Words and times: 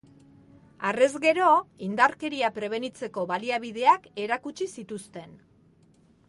Harrez 0.91 1.09
gero, 1.25 1.49
indarkeria 1.87 2.49
prebenitzeko 2.55 3.27
baliabideak 3.33 4.09
erakutsi 4.25 4.69
zituzten. 4.79 5.39